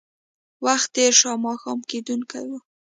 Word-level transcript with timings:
وخت 0.65 0.89
تېر 0.95 1.11
شو 1.19 1.27
او 1.33 1.37
ماښام 1.45 1.79
کېدونکی 1.89 2.41
و 2.47 2.51